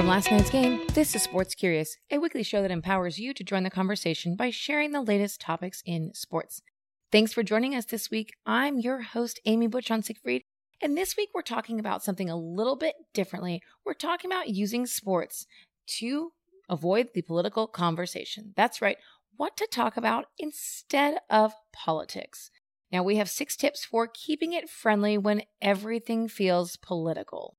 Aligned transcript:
From 0.00 0.08
last 0.08 0.30
night's 0.30 0.48
game, 0.48 0.80
this 0.94 1.14
is 1.14 1.24
Sports 1.24 1.54
Curious, 1.54 1.98
a 2.10 2.16
weekly 2.16 2.42
show 2.42 2.62
that 2.62 2.70
empowers 2.70 3.18
you 3.18 3.34
to 3.34 3.44
join 3.44 3.64
the 3.64 3.70
conversation 3.70 4.34
by 4.34 4.48
sharing 4.48 4.92
the 4.92 5.02
latest 5.02 5.42
topics 5.42 5.82
in 5.84 6.14
sports. 6.14 6.62
Thanks 7.12 7.34
for 7.34 7.42
joining 7.42 7.74
us 7.74 7.84
this 7.84 8.10
week. 8.10 8.32
I'm 8.46 8.78
your 8.78 9.02
host, 9.02 9.40
Amy 9.44 9.66
Butchon 9.66 10.02
Siegfried, 10.02 10.44
and 10.80 10.96
this 10.96 11.18
week 11.18 11.28
we're 11.34 11.42
talking 11.42 11.78
about 11.78 12.02
something 12.02 12.30
a 12.30 12.36
little 12.38 12.76
bit 12.76 12.94
differently. 13.12 13.60
We're 13.84 13.92
talking 13.92 14.30
about 14.32 14.48
using 14.48 14.86
sports 14.86 15.46
to 15.98 16.32
avoid 16.70 17.08
the 17.12 17.20
political 17.20 17.66
conversation. 17.66 18.54
That's 18.56 18.80
right, 18.80 18.96
what 19.36 19.54
to 19.58 19.68
talk 19.70 19.98
about 19.98 20.28
instead 20.38 21.18
of 21.28 21.52
politics. 21.74 22.50
Now, 22.90 23.02
we 23.02 23.16
have 23.16 23.28
six 23.28 23.54
tips 23.54 23.84
for 23.84 24.06
keeping 24.06 24.54
it 24.54 24.70
friendly 24.70 25.18
when 25.18 25.42
everything 25.60 26.26
feels 26.26 26.76
political. 26.76 27.58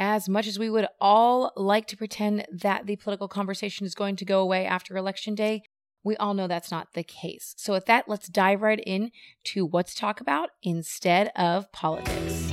As 0.00 0.28
much 0.28 0.46
as 0.46 0.60
we 0.60 0.70
would 0.70 0.86
all 1.00 1.52
like 1.56 1.88
to 1.88 1.96
pretend 1.96 2.46
that 2.52 2.86
the 2.86 2.94
political 2.94 3.26
conversation 3.26 3.84
is 3.84 3.96
going 3.96 4.14
to 4.14 4.24
go 4.24 4.40
away 4.40 4.64
after 4.64 4.96
Election 4.96 5.34
Day, 5.34 5.64
we 6.04 6.16
all 6.18 6.34
know 6.34 6.46
that's 6.46 6.70
not 6.70 6.92
the 6.94 7.02
case. 7.02 7.52
So, 7.58 7.72
with 7.72 7.86
that, 7.86 8.08
let's 8.08 8.28
dive 8.28 8.62
right 8.62 8.78
in 8.86 9.10
to 9.46 9.66
what 9.66 9.88
to 9.88 9.96
talk 9.96 10.20
about 10.20 10.50
instead 10.62 11.32
of 11.34 11.72
politics. 11.72 12.48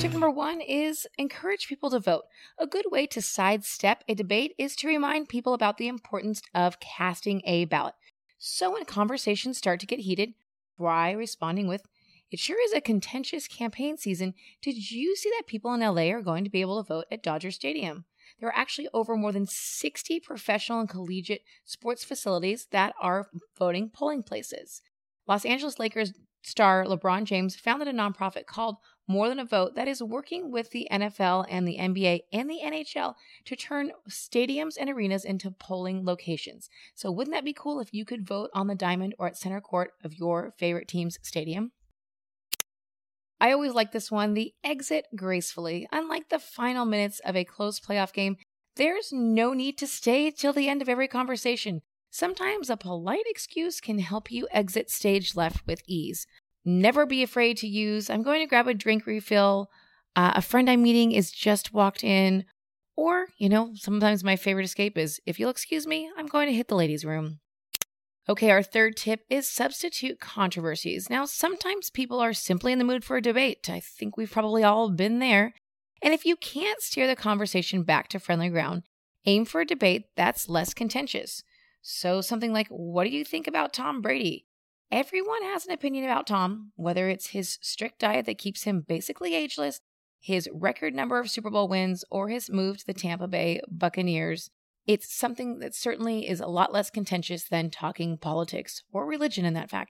Tip 0.00 0.12
number 0.12 0.30
one 0.30 0.60
is 0.60 1.06
encourage 1.16 1.68
people 1.68 1.90
to 1.90 2.00
vote. 2.00 2.24
A 2.58 2.66
good 2.66 2.86
way 2.90 3.06
to 3.06 3.22
sidestep 3.22 4.02
a 4.08 4.16
debate 4.16 4.54
is 4.58 4.74
to 4.76 4.88
remind 4.88 5.28
people 5.28 5.54
about 5.54 5.78
the 5.78 5.86
importance 5.86 6.42
of 6.54 6.80
casting 6.80 7.40
a 7.44 7.66
ballot. 7.66 7.94
So, 8.38 8.72
when 8.72 8.84
conversations 8.84 9.58
start 9.58 9.78
to 9.78 9.86
get 9.86 10.00
heated, 10.00 10.34
try 10.76 11.12
responding 11.12 11.68
with, 11.68 11.82
it 12.30 12.38
sure 12.38 12.62
is 12.64 12.72
a 12.72 12.80
contentious 12.80 13.48
campaign 13.48 13.96
season. 13.96 14.34
Did 14.62 14.90
you 14.90 15.16
see 15.16 15.30
that 15.30 15.46
people 15.46 15.72
in 15.72 15.80
LA 15.80 16.12
are 16.12 16.22
going 16.22 16.44
to 16.44 16.50
be 16.50 16.60
able 16.60 16.82
to 16.82 16.86
vote 16.86 17.06
at 17.10 17.22
Dodger 17.22 17.50
Stadium? 17.50 18.04
There 18.38 18.48
are 18.48 18.56
actually 18.56 18.88
over 18.92 19.16
more 19.16 19.32
than 19.32 19.46
60 19.46 20.20
professional 20.20 20.80
and 20.80 20.88
collegiate 20.88 21.42
sports 21.64 22.04
facilities 22.04 22.68
that 22.70 22.94
are 23.00 23.28
voting 23.58 23.90
polling 23.90 24.22
places. 24.22 24.82
Los 25.26 25.44
Angeles 25.44 25.78
Lakers 25.78 26.12
star 26.42 26.84
LeBron 26.84 27.24
James 27.24 27.56
founded 27.56 27.88
a 27.88 27.92
nonprofit 27.92 28.46
called 28.46 28.76
More 29.06 29.28
Than 29.28 29.38
a 29.38 29.44
Vote 29.44 29.74
that 29.74 29.88
is 29.88 30.02
working 30.02 30.50
with 30.50 30.70
the 30.70 30.86
NFL 30.90 31.46
and 31.48 31.66
the 31.66 31.78
NBA 31.78 32.20
and 32.32 32.48
the 32.48 32.60
NHL 32.64 33.14
to 33.46 33.56
turn 33.56 33.92
stadiums 34.08 34.74
and 34.78 34.88
arenas 34.88 35.24
into 35.24 35.50
polling 35.50 36.04
locations. 36.04 36.68
So, 36.94 37.10
wouldn't 37.10 37.34
that 37.34 37.44
be 37.44 37.52
cool 37.52 37.80
if 37.80 37.92
you 37.92 38.04
could 38.04 38.26
vote 38.26 38.50
on 38.54 38.66
the 38.66 38.74
diamond 38.74 39.14
or 39.18 39.26
at 39.26 39.36
center 39.36 39.60
court 39.60 39.92
of 40.04 40.14
your 40.14 40.54
favorite 40.58 40.88
team's 40.88 41.18
stadium? 41.22 41.72
I 43.40 43.52
always 43.52 43.72
like 43.72 43.92
this 43.92 44.10
one 44.10 44.34
the 44.34 44.52
exit 44.64 45.06
gracefully. 45.14 45.88
Unlike 45.92 46.28
the 46.28 46.38
final 46.38 46.84
minutes 46.84 47.20
of 47.24 47.36
a 47.36 47.44
close 47.44 47.78
playoff 47.78 48.12
game, 48.12 48.36
there's 48.76 49.12
no 49.12 49.52
need 49.52 49.78
to 49.78 49.86
stay 49.86 50.30
till 50.30 50.52
the 50.52 50.68
end 50.68 50.82
of 50.82 50.88
every 50.88 51.08
conversation. 51.08 51.82
Sometimes 52.10 52.70
a 52.70 52.76
polite 52.76 53.26
excuse 53.26 53.80
can 53.80 53.98
help 53.98 54.30
you 54.30 54.48
exit 54.50 54.90
stage 54.90 55.36
left 55.36 55.66
with 55.66 55.82
ease. 55.86 56.26
Never 56.64 57.06
be 57.06 57.22
afraid 57.22 57.56
to 57.58 57.68
use, 57.68 58.10
I'm 58.10 58.22
going 58.22 58.40
to 58.40 58.46
grab 58.46 58.66
a 58.66 58.74
drink 58.74 59.06
refill, 59.06 59.68
uh, 60.16 60.32
a 60.34 60.42
friend 60.42 60.68
I'm 60.68 60.82
meeting 60.82 61.12
is 61.12 61.30
just 61.30 61.72
walked 61.72 62.02
in, 62.02 62.44
or, 62.96 63.28
you 63.38 63.48
know, 63.48 63.72
sometimes 63.74 64.24
my 64.24 64.36
favorite 64.36 64.64
escape 64.64 64.98
is, 64.98 65.20
if 65.24 65.38
you'll 65.38 65.50
excuse 65.50 65.86
me, 65.86 66.10
I'm 66.16 66.26
going 66.26 66.48
to 66.48 66.54
hit 66.54 66.68
the 66.68 66.74
ladies' 66.74 67.04
room. 67.04 67.40
Okay, 68.28 68.50
our 68.50 68.62
third 68.62 68.94
tip 68.96 69.24
is 69.30 69.48
substitute 69.48 70.20
controversies. 70.20 71.08
Now, 71.08 71.24
sometimes 71.24 71.88
people 71.88 72.20
are 72.20 72.34
simply 72.34 72.72
in 72.72 72.78
the 72.78 72.84
mood 72.84 73.02
for 73.02 73.16
a 73.16 73.22
debate. 73.22 73.70
I 73.70 73.80
think 73.80 74.16
we've 74.16 74.30
probably 74.30 74.62
all 74.62 74.90
been 74.90 75.18
there. 75.18 75.54
And 76.02 76.12
if 76.12 76.26
you 76.26 76.36
can't 76.36 76.82
steer 76.82 77.06
the 77.06 77.16
conversation 77.16 77.84
back 77.84 78.08
to 78.08 78.20
friendly 78.20 78.50
ground, 78.50 78.82
aim 79.24 79.46
for 79.46 79.62
a 79.62 79.66
debate 79.66 80.06
that's 80.14 80.48
less 80.48 80.74
contentious. 80.74 81.42
So, 81.80 82.20
something 82.20 82.52
like, 82.52 82.68
What 82.68 83.04
do 83.04 83.10
you 83.10 83.24
think 83.24 83.46
about 83.46 83.72
Tom 83.72 84.02
Brady? 84.02 84.44
Everyone 84.92 85.42
has 85.42 85.66
an 85.66 85.72
opinion 85.72 86.04
about 86.04 86.26
Tom, 86.26 86.72
whether 86.76 87.08
it's 87.08 87.28
his 87.28 87.58
strict 87.62 87.98
diet 87.98 88.26
that 88.26 88.38
keeps 88.38 88.64
him 88.64 88.84
basically 88.86 89.34
ageless, 89.34 89.80
his 90.20 90.48
record 90.52 90.94
number 90.94 91.18
of 91.18 91.30
Super 91.30 91.50
Bowl 91.50 91.68
wins, 91.68 92.04
or 92.10 92.28
his 92.28 92.50
move 92.50 92.78
to 92.78 92.86
the 92.86 92.94
Tampa 92.94 93.26
Bay 93.26 93.60
Buccaneers. 93.70 94.50
It's 94.88 95.14
something 95.14 95.58
that 95.58 95.74
certainly 95.74 96.26
is 96.26 96.40
a 96.40 96.46
lot 96.46 96.72
less 96.72 96.88
contentious 96.88 97.44
than 97.44 97.68
talking 97.68 98.16
politics 98.16 98.82
or 98.90 99.04
religion 99.04 99.44
in 99.44 99.52
that 99.52 99.68
fact. 99.68 99.92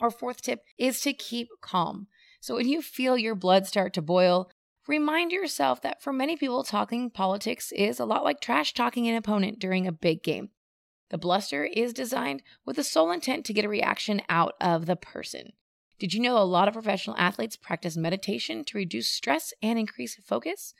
Our 0.00 0.10
fourth 0.10 0.42
tip 0.42 0.64
is 0.76 1.00
to 1.02 1.12
keep 1.12 1.48
calm. 1.62 2.08
So 2.40 2.56
when 2.56 2.66
you 2.66 2.82
feel 2.82 3.16
your 3.16 3.36
blood 3.36 3.68
start 3.68 3.94
to 3.94 4.02
boil, 4.02 4.50
remind 4.88 5.30
yourself 5.30 5.80
that 5.82 6.02
for 6.02 6.12
many 6.12 6.36
people, 6.36 6.64
talking 6.64 7.08
politics 7.08 7.70
is 7.70 8.00
a 8.00 8.04
lot 8.04 8.24
like 8.24 8.40
trash 8.40 8.74
talking 8.74 9.06
an 9.06 9.14
opponent 9.14 9.60
during 9.60 9.86
a 9.86 9.92
big 9.92 10.24
game. 10.24 10.48
The 11.10 11.18
bluster 11.18 11.64
is 11.64 11.92
designed 11.92 12.42
with 12.66 12.76
the 12.76 12.84
sole 12.84 13.12
intent 13.12 13.46
to 13.46 13.52
get 13.52 13.64
a 13.64 13.68
reaction 13.68 14.22
out 14.28 14.54
of 14.60 14.86
the 14.86 14.96
person. 14.96 15.52
Did 16.00 16.14
you 16.14 16.20
know 16.20 16.36
a 16.36 16.42
lot 16.42 16.66
of 16.66 16.74
professional 16.74 17.16
athletes 17.16 17.54
practice 17.54 17.96
meditation 17.96 18.64
to 18.64 18.78
reduce 18.78 19.08
stress 19.08 19.52
and 19.62 19.78
increase 19.78 20.16
focus? 20.24 20.74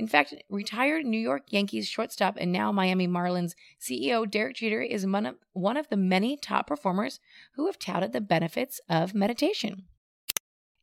In 0.00 0.08
fact, 0.08 0.32
retired 0.48 1.04
New 1.04 1.20
York 1.20 1.42
Yankees 1.50 1.86
shortstop 1.86 2.38
and 2.40 2.50
now 2.50 2.72
Miami 2.72 3.06
Marlins 3.06 3.52
CEO 3.78 4.28
Derek 4.28 4.56
Jeter 4.56 4.80
is 4.80 5.06
one 5.06 5.26
of, 5.26 5.34
one 5.52 5.76
of 5.76 5.90
the 5.90 5.96
many 5.98 6.38
top 6.38 6.66
performers 6.66 7.20
who 7.52 7.66
have 7.66 7.78
touted 7.78 8.14
the 8.14 8.22
benefits 8.22 8.80
of 8.88 9.14
meditation. 9.14 9.84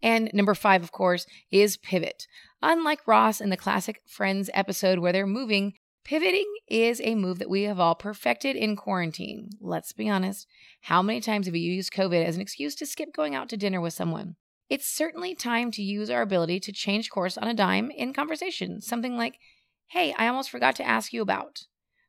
And 0.03 0.29
number 0.35 0.53
five, 0.53 0.83
of 0.83 0.91
course, 0.91 1.25
is 1.49 1.77
pivot. 1.77 2.27
Unlike 2.61 3.07
Ross 3.07 3.41
in 3.41 3.49
the 3.49 3.57
classic 3.57 4.03
Friends 4.05 4.51
episode 4.53 4.99
where 4.99 5.11
they're 5.11 5.25
moving, 5.25 5.73
pivoting 6.05 6.53
is 6.67 7.01
a 7.03 7.15
move 7.15 7.39
that 7.39 7.49
we 7.49 7.63
have 7.63 7.79
all 7.79 7.95
perfected 7.95 8.55
in 8.55 8.75
quarantine. 8.75 9.49
Let's 9.59 9.93
be 9.93 10.07
honest. 10.07 10.45
How 10.81 11.01
many 11.01 11.21
times 11.21 11.47
have 11.47 11.55
you 11.55 11.71
used 11.71 11.91
COVID 11.91 12.23
as 12.23 12.35
an 12.35 12.41
excuse 12.43 12.75
to 12.75 12.85
skip 12.85 13.15
going 13.15 13.33
out 13.33 13.49
to 13.49 13.57
dinner 13.57 13.81
with 13.81 13.93
someone? 13.93 14.35
It's 14.69 14.87
certainly 14.87 15.33
time 15.33 15.71
to 15.71 15.81
use 15.81 16.09
our 16.09 16.21
ability 16.21 16.59
to 16.61 16.71
change 16.71 17.09
course 17.09 17.37
on 17.37 17.47
a 17.47 17.53
dime 17.53 17.89
in 17.91 18.13
conversation. 18.13 18.81
Something 18.81 19.15
like, 19.15 19.39
hey, 19.87 20.13
I 20.17 20.27
almost 20.27 20.49
forgot 20.49 20.75
to 20.77 20.87
ask 20.87 21.13
you 21.13 21.21
about. 21.21 21.63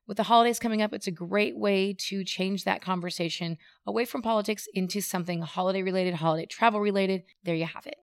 With 0.07 0.17
the 0.17 0.23
holidays 0.23 0.59
coming 0.59 0.81
up, 0.81 0.91
it's 0.91 1.07
a 1.07 1.11
great 1.11 1.55
way 1.55 1.93
to 1.93 2.23
change 2.23 2.63
that 2.63 2.81
conversation 2.81 3.57
away 3.85 4.05
from 4.05 4.21
politics 4.21 4.67
into 4.73 5.01
something 5.01 5.41
holiday 5.41 5.83
related, 5.83 6.15
holiday 6.15 6.47
travel 6.47 6.81
related. 6.81 7.23
There 7.43 7.55
you 7.55 7.65
have 7.65 7.85
it. 7.85 7.99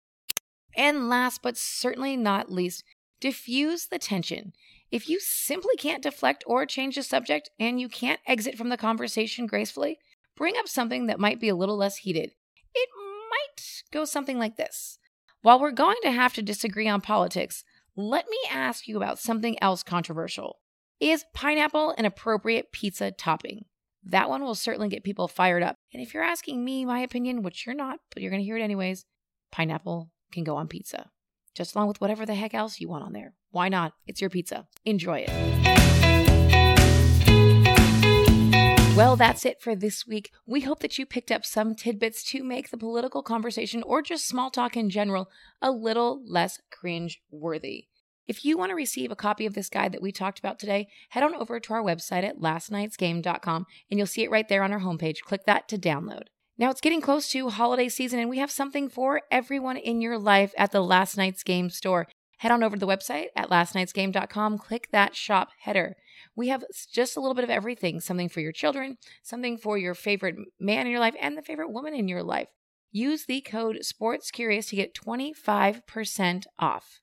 And 0.76 1.08
last 1.08 1.42
but 1.42 1.56
certainly 1.56 2.16
not 2.16 2.50
least, 2.50 2.84
diffuse 3.20 3.86
the 3.86 3.98
tension. 3.98 4.52
If 4.90 5.08
you 5.08 5.18
simply 5.20 5.74
can't 5.76 6.02
deflect 6.02 6.44
or 6.46 6.64
change 6.64 6.94
the 6.94 7.02
subject 7.02 7.50
and 7.58 7.80
you 7.80 7.88
can't 7.88 8.20
exit 8.26 8.56
from 8.56 8.68
the 8.68 8.76
conversation 8.76 9.46
gracefully, 9.46 9.98
bring 10.36 10.56
up 10.56 10.68
something 10.68 11.06
that 11.06 11.18
might 11.18 11.40
be 11.40 11.48
a 11.48 11.56
little 11.56 11.76
less 11.76 11.96
heated. 11.96 12.30
It 12.72 12.88
might 13.56 13.82
go 13.92 14.04
something 14.04 14.38
like 14.38 14.56
this 14.56 14.98
While 15.42 15.60
we're 15.60 15.70
going 15.70 15.96
to 16.02 16.10
have 16.10 16.34
to 16.34 16.42
disagree 16.42 16.88
on 16.88 17.00
politics, 17.00 17.64
let 17.96 18.26
me 18.28 18.38
ask 18.50 18.86
you 18.86 18.96
about 18.96 19.18
something 19.18 19.60
else 19.62 19.82
controversial. 19.82 20.58
Is 21.00 21.24
pineapple 21.34 21.94
an 21.96 22.04
appropriate 22.04 22.72
pizza 22.72 23.10
topping? 23.10 23.64
That 24.04 24.28
one 24.28 24.42
will 24.42 24.54
certainly 24.54 24.88
get 24.88 25.04
people 25.04 25.28
fired 25.28 25.62
up. 25.62 25.76
And 25.92 26.02
if 26.02 26.14
you're 26.14 26.22
asking 26.22 26.64
me 26.64 26.84
my 26.84 27.00
opinion, 27.00 27.42
which 27.42 27.66
you're 27.66 27.74
not, 27.74 27.98
but 28.12 28.22
you're 28.22 28.30
going 28.30 28.40
to 28.40 28.46
hear 28.46 28.56
it 28.56 28.62
anyways, 28.62 29.04
pineapple 29.50 30.10
can 30.32 30.44
go 30.44 30.56
on 30.56 30.68
pizza, 30.68 31.10
just 31.54 31.74
along 31.74 31.88
with 31.88 32.00
whatever 32.00 32.24
the 32.24 32.34
heck 32.34 32.54
else 32.54 32.80
you 32.80 32.88
want 32.88 33.04
on 33.04 33.12
there. 33.12 33.34
Why 33.50 33.68
not? 33.68 33.94
It's 34.06 34.20
your 34.20 34.30
pizza. 34.30 34.66
Enjoy 34.84 35.26
it. 35.26 35.75
Well, 38.96 39.14
that's 39.14 39.44
it 39.44 39.60
for 39.60 39.76
this 39.76 40.06
week. 40.06 40.30
We 40.46 40.62
hope 40.62 40.80
that 40.80 40.96
you 40.96 41.04
picked 41.04 41.30
up 41.30 41.44
some 41.44 41.74
tidbits 41.74 42.24
to 42.30 42.42
make 42.42 42.70
the 42.70 42.78
political 42.78 43.22
conversation 43.22 43.82
or 43.82 44.00
just 44.00 44.26
small 44.26 44.50
talk 44.50 44.74
in 44.74 44.88
general 44.88 45.28
a 45.60 45.70
little 45.70 46.22
less 46.26 46.58
cringe 46.70 47.20
worthy. 47.30 47.88
If 48.26 48.42
you 48.42 48.56
want 48.56 48.70
to 48.70 48.74
receive 48.74 49.10
a 49.10 49.16
copy 49.16 49.44
of 49.44 49.52
this 49.52 49.68
guide 49.68 49.92
that 49.92 50.00
we 50.00 50.12
talked 50.12 50.38
about 50.38 50.58
today, 50.58 50.88
head 51.10 51.22
on 51.22 51.34
over 51.34 51.60
to 51.60 51.74
our 51.74 51.82
website 51.82 52.24
at 52.24 52.40
lastnightsgame.com 52.40 53.66
and 53.90 53.98
you'll 53.98 54.06
see 54.06 54.22
it 54.22 54.30
right 54.30 54.48
there 54.48 54.62
on 54.62 54.72
our 54.72 54.80
homepage. 54.80 55.20
Click 55.20 55.44
that 55.44 55.68
to 55.68 55.76
download. 55.76 56.28
Now 56.56 56.70
it's 56.70 56.80
getting 56.80 57.02
close 57.02 57.28
to 57.28 57.50
holiday 57.50 57.90
season 57.90 58.18
and 58.18 58.30
we 58.30 58.38
have 58.38 58.50
something 58.50 58.88
for 58.88 59.20
everyone 59.30 59.76
in 59.76 60.00
your 60.00 60.18
life 60.18 60.54
at 60.56 60.72
the 60.72 60.80
Last 60.80 61.18
Night's 61.18 61.42
Game 61.42 61.68
store. 61.68 62.08
Head 62.38 62.50
on 62.50 62.62
over 62.62 62.76
to 62.76 62.80
the 62.80 62.86
website 62.86 63.26
at 63.36 63.50
lastnightsgame.com, 63.50 64.56
click 64.56 64.88
that 64.90 65.14
shop 65.14 65.50
header. 65.60 65.96
We 66.34 66.48
have 66.48 66.64
just 66.92 67.16
a 67.16 67.20
little 67.20 67.34
bit 67.34 67.44
of 67.44 67.50
everything 67.50 68.00
something 68.00 68.28
for 68.28 68.40
your 68.40 68.52
children, 68.52 68.98
something 69.22 69.56
for 69.56 69.78
your 69.78 69.94
favorite 69.94 70.36
man 70.58 70.86
in 70.86 70.92
your 70.92 71.00
life, 71.00 71.16
and 71.20 71.36
the 71.36 71.42
favorite 71.42 71.72
woman 71.72 71.94
in 71.94 72.08
your 72.08 72.22
life. 72.22 72.48
Use 72.92 73.26
the 73.26 73.40
code 73.40 73.80
SPORTSCurious 73.82 74.70
to 74.70 74.76
get 74.76 74.94
25% 74.94 76.44
off. 76.58 77.00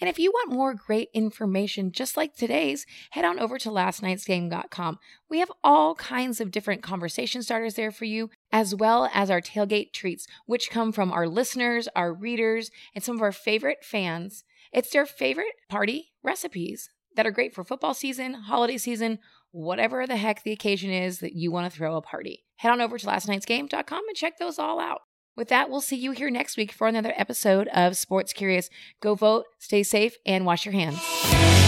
And 0.00 0.10
if 0.10 0.18
you 0.18 0.30
want 0.32 0.52
more 0.52 0.74
great 0.74 1.08
information 1.14 1.92
just 1.92 2.16
like 2.16 2.34
today's, 2.34 2.84
head 3.10 3.24
on 3.24 3.38
over 3.38 3.58
to 3.58 3.70
lastnightsgame.com. 3.70 4.98
We 5.30 5.38
have 5.38 5.52
all 5.62 5.94
kinds 5.94 6.40
of 6.40 6.50
different 6.50 6.82
conversation 6.82 7.42
starters 7.42 7.74
there 7.74 7.92
for 7.92 8.04
you, 8.04 8.30
as 8.50 8.74
well 8.74 9.08
as 9.14 9.30
our 9.30 9.40
tailgate 9.40 9.92
treats, 9.92 10.26
which 10.46 10.70
come 10.70 10.90
from 10.90 11.12
our 11.12 11.28
listeners, 11.28 11.88
our 11.94 12.12
readers, 12.12 12.70
and 12.94 13.04
some 13.04 13.16
of 13.16 13.22
our 13.22 13.32
favorite 13.32 13.84
fans 13.84 14.44
It's 14.72 14.90
their 14.90 15.06
favorite 15.06 15.54
party 15.68 16.12
recipes 16.24 16.90
that 17.16 17.26
are 17.26 17.30
great 17.30 17.54
for 17.54 17.64
football 17.64 17.94
season, 17.94 18.34
holiday 18.34 18.78
season, 18.78 19.18
whatever 19.50 20.06
the 20.06 20.16
heck 20.16 20.42
the 20.42 20.52
occasion 20.52 20.90
is 20.90 21.20
that 21.20 21.34
you 21.34 21.50
want 21.52 21.70
to 21.70 21.76
throw 21.76 21.96
a 21.96 22.02
party. 22.02 22.44
Head 22.56 22.72
on 22.72 22.80
over 22.80 22.98
to 22.98 23.06
lastnightsgame.com 23.06 24.02
and 24.08 24.16
check 24.16 24.38
those 24.38 24.58
all 24.58 24.80
out. 24.80 25.02
With 25.36 25.48
that, 25.48 25.68
we'll 25.68 25.80
see 25.80 25.96
you 25.96 26.12
here 26.12 26.30
next 26.30 26.56
week 26.56 26.70
for 26.70 26.86
another 26.86 27.12
episode 27.16 27.68
of 27.68 27.96
Sports 27.96 28.32
Curious. 28.32 28.70
Go 29.00 29.14
vote, 29.14 29.46
stay 29.58 29.82
safe, 29.82 30.16
and 30.24 30.46
wash 30.46 30.64
your 30.64 30.72
hands. 30.72 31.63